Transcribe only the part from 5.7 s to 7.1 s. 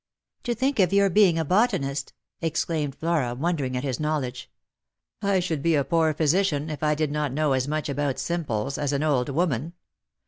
a poor physician if I